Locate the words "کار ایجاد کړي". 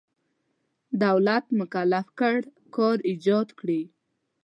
2.75-3.81